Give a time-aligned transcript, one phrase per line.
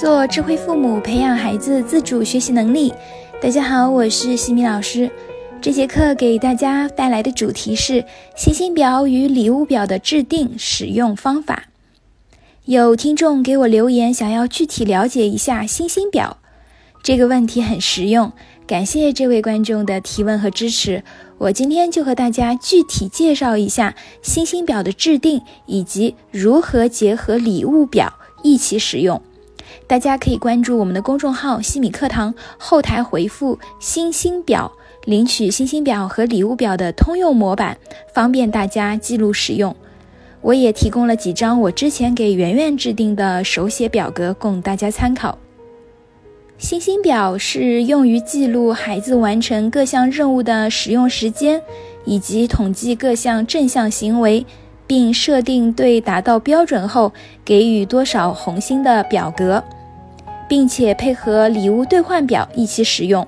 [0.00, 2.90] 做智慧父母，培养孩子自主学习能力。
[3.38, 5.10] 大家好，我是西米老师。
[5.60, 8.02] 这节课给大家带来的主题是
[8.34, 11.64] 星星表与礼物表的制定使用方法。
[12.64, 16.38] 有听众给我留言，想要具体了解一下星星表
[17.02, 18.32] 这个问题，很实用。
[18.66, 21.04] 感谢这位观众的提问和支持。
[21.36, 29.20] 我今天就和大家具体介绍一下星星表的制定，以及如何结合礼物表一起使用。
[29.86, 34.72] 大家可以关注我们的公众号“西米课堂”，后台回复“星星表”
[35.04, 37.78] 领取星星表和礼物表的通用模板，
[38.12, 39.74] 方便大家记录使用。
[40.42, 45.38] 我也提供了几张我之前给圆圆制定的手写表格，供大家参考。
[46.56, 51.62] 星星表是用于记录孩子完成各项任务的使用时间，
[52.04, 54.44] 以及统计各项正向行为。
[54.90, 57.12] 并设定对达到标准后
[57.44, 59.62] 给予多少红心的表格，
[60.48, 63.24] 并且配合礼物兑换表一起使用。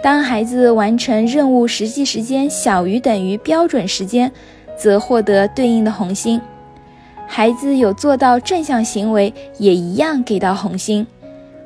[0.00, 4.30] 当孩子完成任务实际时间小于等于标准时间，
[4.76, 6.40] 则获得对应的红心。
[7.26, 11.04] 孩子有做到正向行为，也一样给到红心。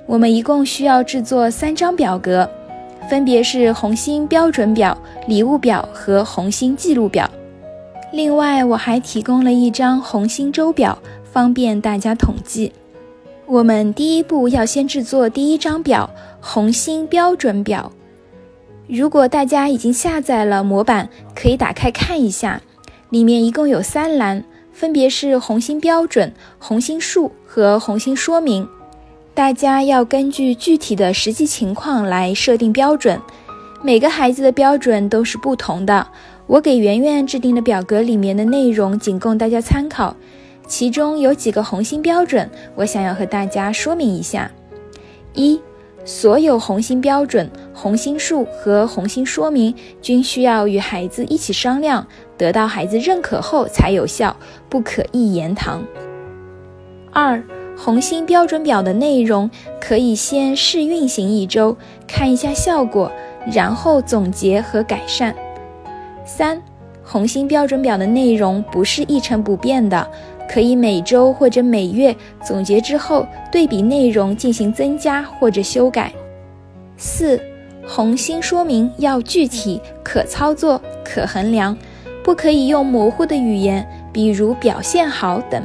[0.07, 2.51] 我们一共需要制作三张表格，
[3.11, 4.97] 分别是红心标准表、
[5.27, 7.31] 礼物表和红心记录表。
[8.13, 12.71] 另外，我还提供了一张红星周表，方便大家统计。
[13.47, 17.91] 我们第一步要先制作第一张表——红星标准表。
[18.87, 22.61] 如果大家已经下载了模板，可以打开看一下。
[23.09, 28.69] 里面一共有三栏，分别是红星标准、红星数和红星说明。
[29.33, 33.19] 大家要根据具体的实际情况来设定标准，
[33.83, 36.07] 每个孩子的标准都是不同的。
[36.53, 40.15] 我给圆圆制定的表格里面的内容仅供大家参考，
[40.67, 44.53] 其中有几个红心标准，我想要和大家说明一下：
[45.33, 45.59] 一，
[46.05, 54.37] 所有红心标准、红心数和红心说明均需要与孩子一起商量，得到孩子认可后才有效，
[54.69, 55.83] 不可一言堂。
[57.15, 57.43] 二，
[57.79, 63.11] 红心标准表的内容可以先试运行一周，看一下效果，
[63.51, 65.35] 然后总结和改善。
[66.25, 66.61] 三
[67.03, 70.09] 红心标准表的内容不是一成不变的，
[70.49, 76.13] 可以每周或者每月总结之后对比内容进行增加或者修改。
[76.97, 77.41] 四
[77.85, 81.77] 红心说明要具体、可操作、可衡量，
[82.23, 85.61] 不可以用模糊的语言，比如表现好等。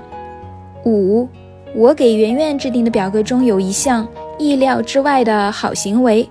[0.85, 1.28] 五
[1.75, 4.07] 我给圆圆制定的表格中有一项
[4.40, 6.28] 意料之外的好行为，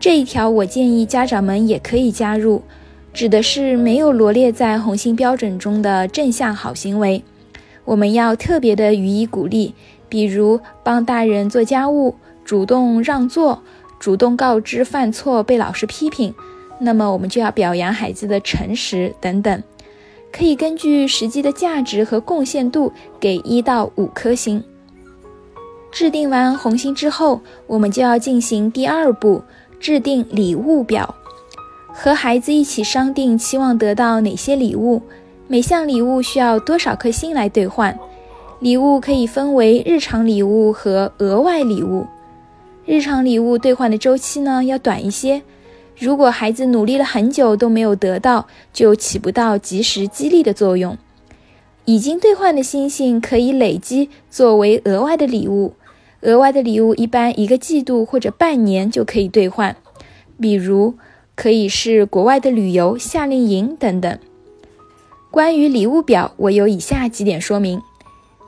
[0.00, 2.60] 这一条我建议家长们也可以加入。
[3.18, 7.24] 指的是没有罗列在红心标准中的正向好行为，
[7.84, 9.74] 我们要特别的予以鼓励，
[10.08, 12.14] 比如帮大人做家务、
[12.44, 13.60] 主动让座、
[13.98, 16.32] 主动告知犯错被老师批评，
[16.78, 19.64] 那么我们就要表扬孩子的诚实等等，
[20.30, 24.62] 可以根据实际的价值和贡献度给一到五颗星。
[25.90, 29.42] 制定完红心之后，我们就要进行第二步，
[29.80, 31.12] 制定礼物表。
[32.00, 35.02] 和孩子一起商定期望得到哪些礼物，
[35.48, 37.98] 每项礼物需要多少颗星来兑换。
[38.60, 42.06] 礼物可以分为日常礼物和额外礼物。
[42.86, 45.42] 日常礼物兑换的周期呢要短一些，
[45.98, 50.96] 如果孩子努力了很久都没有得到，就起不到及时激励的作用。
[51.84, 55.74] 已经兑换的星星可以累积作为额外的礼物，
[56.20, 59.74] 额外的礼物一般一个季度或者半年就可以兑换，
[60.40, 60.94] 比如。
[61.38, 64.18] 可以是国外的旅游、夏令营等等。
[65.30, 67.80] 关于礼物表，我有以下几点说明：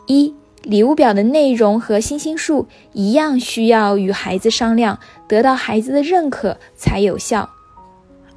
[0.09, 0.35] 一、
[0.65, 7.49] 礼物表的内容和星星数一样，需要与孩子商量，得到孩子的认可才有效；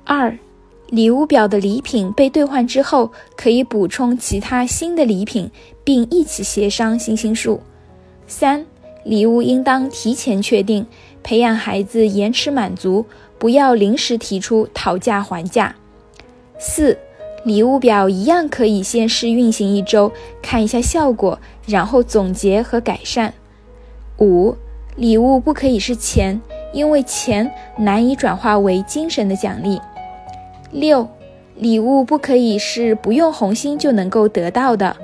[0.03, 0.37] 二、
[0.85, 5.49] 礼物表的礼品被兑换之后，可以补充其他新的礼品，
[5.83, 7.59] 并一起协商星星数；
[8.27, 8.63] 三、
[9.03, 10.85] 礼物应当提前确定，
[11.23, 13.07] 培养孩子延迟满足。
[13.43, 15.75] 不要临时提出讨价还价。
[16.57, 16.97] 四，
[17.43, 23.33] 礼物表一样可以先试运行一周，看一下效果，然后总结和改善。
[24.17, 24.55] 五，
[24.95, 26.39] 礼物不可以是钱，
[26.71, 29.81] 因为钱难以转化为精神的奖励。
[30.71, 31.09] 六，
[31.57, 34.95] 礼物不可以是不用红心就能够得到的，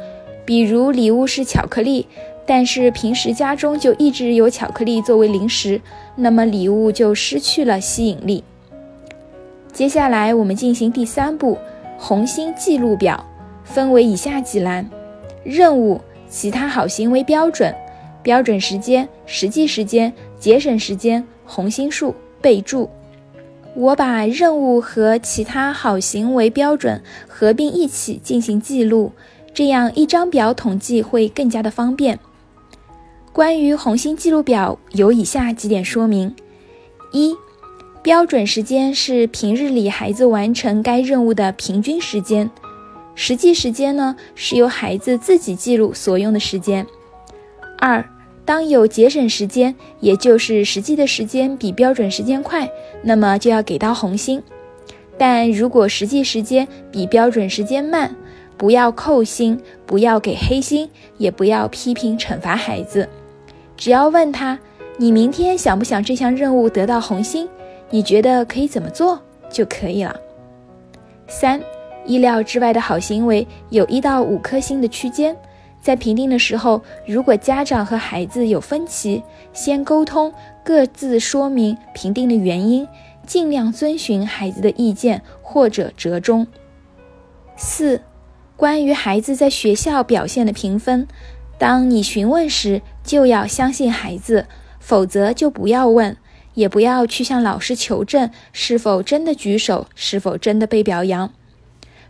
[0.45, 2.07] 比如礼物是巧克力。
[2.49, 5.79] 但是平时家中就一直有巧克力作为零食，
[6.15, 8.43] 那么礼物就失去了吸引力。
[9.71, 11.59] 接下来我们进行第三步，
[11.95, 13.23] 红心记录表
[13.63, 14.89] 分为以下几栏：
[15.43, 17.71] 任务、其他好行为标准、
[18.23, 22.89] 标准时间、实际时间、节省时间、红心数、备注。
[23.75, 29.11] 我把任务和其他好行为标准合并一起进行记录，
[29.53, 32.17] 这样一张表统计会更加的方便。
[33.31, 36.35] 关于红心记录表有以下几点说明：
[37.11, 37.35] 一、
[38.01, 42.49] 标准时间是平日里孩子完成该任务的平均时间，
[43.15, 46.85] 实际时间呢是由孩子自己记录所用的时间。
[47.77, 48.03] 二、
[48.43, 52.69] 当有节省时间，也就是实际的时间比标准时间快，
[53.03, 54.41] 那么就要给到红心；
[55.17, 58.13] 但如果实际时间比标准时间慢，
[58.57, 63.07] 不要扣星，不要给黑心，也不要批评惩罚孩子。
[63.79, 64.59] 只要问他，
[64.97, 67.47] 你明天想不想这项任务得到红心？
[67.89, 69.17] 你觉得可以怎么做
[69.49, 70.13] 就可以了。
[71.29, 71.61] 三，
[72.05, 75.33] 意料之外的好行为有一到五颗星的区间，
[75.81, 79.23] 在评定的时候，如果家长和孩子有分歧，
[79.53, 82.85] 先沟通，各自说明评定的原因，
[83.25, 86.45] 尽量遵循孩子的意见或者折中。
[87.55, 88.01] 四，
[88.57, 91.07] 关于孩子在学校表现的评分。
[91.57, 94.45] 当你询问时，就要相信孩子，
[94.79, 96.15] 否则就不要问，
[96.53, 101.33] 也不要去向老师求证是否真的举手，是否真的被表扬。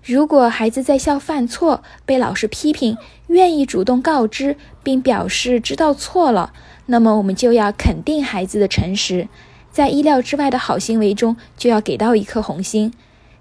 [0.03, 2.97] 如果孩子在校犯错，被老师批评，
[3.27, 6.51] 愿意主动告知并表示知道错了，
[6.87, 9.29] 那么我们就要肯定孩子的诚实，
[9.71, 12.93] 在意料之外的好行为中，就要给到一颗红心。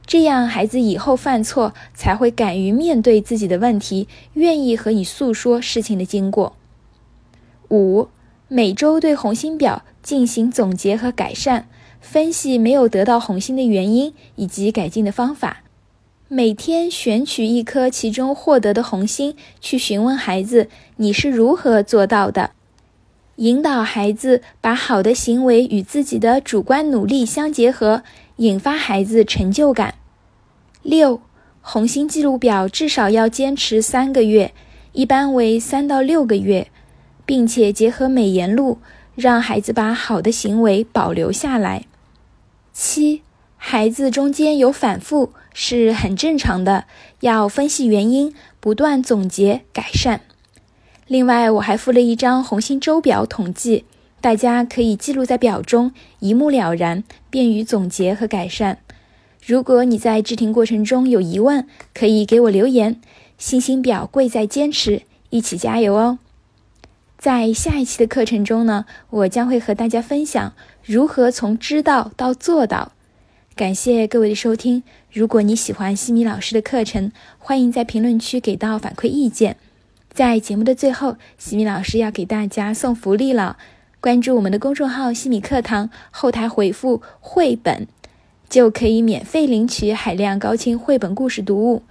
[0.07, 6.55] 这样，孩子以后犯错才会敢于面对自己的问题，愿意和你诉说事情的经过。
[7.71, 8.09] 五，
[8.49, 11.69] 每周对红心表进行总结和改善，
[12.01, 15.63] 分析没有得到红心的原因以及改进的方法。
[16.29, 22.51] 每天选取一颗其中获得的红心，去询问孩子你是如何做到的，
[23.37, 28.03] 引导孩子把好的行为与自己的主观努力相结合。
[28.39, 29.95] 引发孩子成就感。
[30.83, 31.21] 六，
[31.61, 34.53] 红心记录表至少要坚持三个月，
[34.93, 36.69] 一般为三到六个月，
[37.29, 38.79] 并且结合美言录，
[39.15, 41.85] 让孩子把好的行为保留下来。
[42.73, 43.21] 七，
[43.59, 46.87] 孩子中间有反复是很正常的，
[47.21, 50.23] 要分析原因，不断总结改善。
[51.07, 53.85] 另外，我还附了一张红心周表统计。
[54.23, 58.79] 大家可以记录在表中，一目了然，便于总结和改善。
[59.45, 62.99] 如果你在制听过程中有疑问，可以给我留言。
[63.37, 66.19] 星星表贵在坚持，一起加油哦！
[67.19, 70.53] 在下一期的课程中呢，我将会和大家分享
[70.85, 72.93] 如何从知道到做到。
[73.57, 74.85] 感谢各位的收听。
[75.13, 79.57] 如果你喜欢西米老师的课程，欢迎在评论区给到反馈意见。
[80.13, 83.57] 在节目的最后，西米老师要给大家送福利了。
[84.01, 87.89] 关注我们的公众号“西米课堂”，后台回复“绘本”，
[88.49, 91.83] 就可以免费领取海量高清绘本故事读物。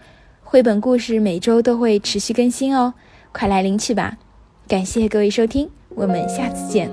[0.42, 2.94] 绘本故事每周都会持续更新哦，
[3.34, 4.18] 快来领取吧！
[4.68, 6.92] 感谢各位收听，我们下次见。